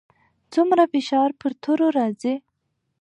څومره 0.53 0.83
فشار 0.93 1.29
پر 1.39 1.51
تورو 1.61 1.87
راځي؟ 1.97 2.35